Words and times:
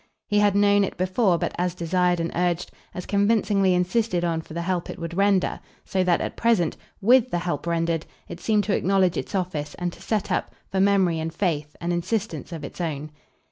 He 0.25 0.39
had 0.39 0.55
known 0.55 0.83
it 0.83 0.97
before 0.97 1.37
but 1.37 1.53
as 1.59 1.75
desired 1.75 2.19
and 2.19 2.31
urged, 2.33 2.71
as 2.91 3.05
convincingly 3.05 3.75
insisted 3.75 4.23
on 4.25 4.41
for 4.41 4.55
the 4.55 4.63
help 4.63 4.89
it 4.89 4.97
would 4.97 5.13
render; 5.13 5.59
so 5.85 6.03
that 6.03 6.21
at 6.21 6.35
present, 6.35 6.75
WITH 7.01 7.29
the 7.29 7.37
help 7.37 7.67
rendered, 7.67 8.07
it 8.27 8.39
seemed 8.39 8.63
to 8.63 8.75
acknowledge 8.75 9.15
its 9.17 9.35
office 9.35 9.75
and 9.75 9.93
to 9.93 10.01
set 10.01 10.31
up, 10.31 10.55
for 10.71 10.79
memory 10.79 11.19
and 11.19 11.35
faith, 11.35 11.75
an 11.79 11.91
insistence 11.91 12.51
of 12.51 12.63
its 12.63 12.81
own. 12.81 13.11